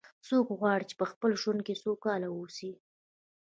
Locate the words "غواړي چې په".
0.59-1.05